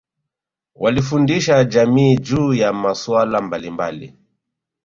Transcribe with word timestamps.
walifundisha 0.75 1.63
jamii 1.63 2.17
juu 2.17 2.53
ya 2.53 2.73
masuala 2.73 3.41
mbalimbali 3.41 4.17